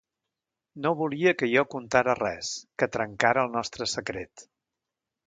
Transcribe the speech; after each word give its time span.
No 0.85 0.91
volia 1.01 1.33
que 1.41 1.49
jo 1.51 1.63
contara 1.73 2.15
res, 2.19 2.49
que 2.83 2.87
trencara 2.97 3.45
el 3.49 3.55
nostre 3.59 3.89
secret. 3.93 4.47